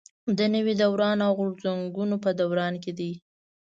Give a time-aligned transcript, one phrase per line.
[0.37, 3.11] د نوي دوران او غورځنګونو په دوران کې دي.